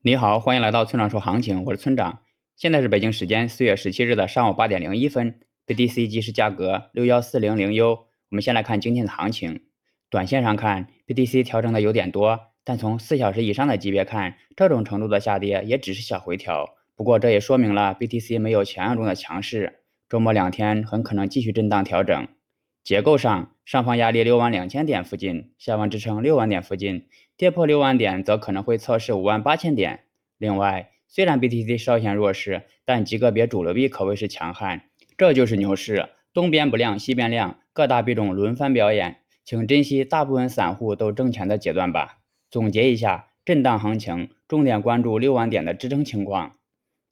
[0.00, 2.20] 你好，欢迎来到村长说行情，我是村长。
[2.54, 8.06] 现在是北京时间四月十七日的上午八点零一分，BTC 即时价格六幺四零零 U。
[8.30, 9.62] 我们先来看今天的行情。
[10.08, 16.76] 短线上看，BTC 调整的有点多，但从四小时以上的级别看，这种程度的下跌也只是小回调。
[16.94, 22.28] 不过这也说明了 BTC 没有想象中的强势，周末两天很可能继续震荡调整。
[22.88, 27.04] 结构上，上方压力六万两千点附近，下方支撑六万点附近，
[27.36, 30.04] 跌破六万点则可能会测试五万八千点。
[30.38, 34.84] 另外，虽然 BTC 稍显弱势，但极个别主流币可谓是强悍，
[35.18, 42.20] 这就是牛市，东边不亮西边亮，各大币种轮番表演，请珍惜大部分散户都挣钱的阶段吧。
[42.50, 46.56] 总结一下，震荡行情，重点关注六万点的支撑情况。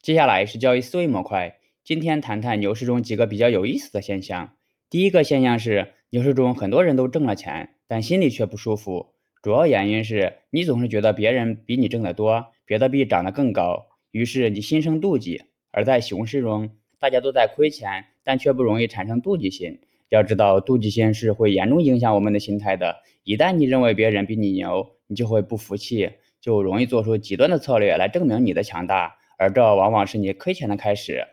[0.00, 4.54] 接下来是交易思维模块，今天谈谈牛市中几个比较有意思的现象。
[4.88, 9.14] 第一个现象是，牛市中很多人都挣了钱，但心里却不舒服。
[9.42, 15.42] 主要原因是你总是觉得别人比你挣得多，别的币涨得更高，于是你心生妒忌。
[15.72, 16.70] 而在熊市中，
[17.00, 19.80] 大家都在亏钱，但却不容易产生妒忌心。
[20.08, 23.02] 要知道，妒忌心是会严重影响我们的心态的。
[23.24, 26.08] 一旦你认为别人比你牛，你就会不服气，
[26.40, 31.26] 就容易做出极端的策略来证明你的强大，而这往往是你亏钱的开始。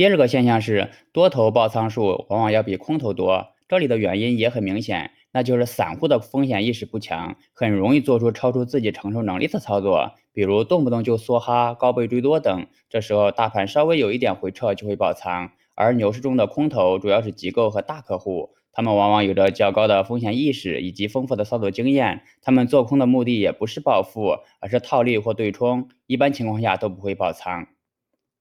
[0.00, 12.66] 第二个现象是，多头爆仓数往往要比空头多，这里的原因也很明显，那就是散户的风险意识不强，很容易做出超出自己承受能力的操作，比如动不动就梭哈、高倍追多等。
[12.88, 27.66] 这时候大盘稍微有一点回撤就会爆仓，而牛市中的空头主要是机构和大客户，他们往往有着较高的风险意识以及丰富的操作经验，他们做空的目的也不是暴富，而是套利或对冲，一般情况下都不会爆仓。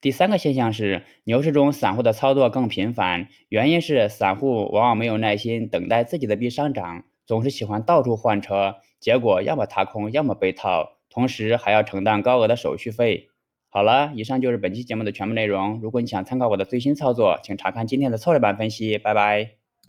[0.01, 13.27] 第三个现象是，牛市中散户的操作更频繁，原因是散户往往没有耐心等待自己的币上涨，总是喜欢到处换车，结果要么踏空，要么被套，同时还要承担高额的手续费。
[13.67, 15.79] 好了，以上就是本期节目的全部内容。
[15.81, 18.97] 如果你想参考我的最新操作，请查看今天的策略版分析。
[18.97, 19.58] 拜拜。